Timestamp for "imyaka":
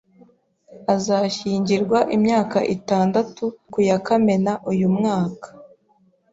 2.15-2.57